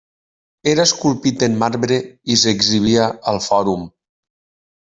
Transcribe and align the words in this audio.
Era 0.71 0.85
esculpit 0.89 1.45
en 1.49 1.59
marbre 1.65 2.01
i 2.35 2.39
s'exhibia 2.45 3.07
al 3.33 3.41
fòrum. 3.49 3.89